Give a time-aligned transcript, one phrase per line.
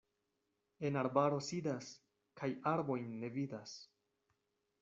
[0.89, 1.91] En arbaro sidas
[2.41, 3.77] kaj arbojn ne vidas.